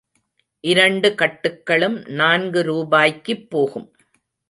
[0.63, 3.95] இரண்டு கட்டுக்களும் நான்கு ரூபாய்க்குப் போகும்.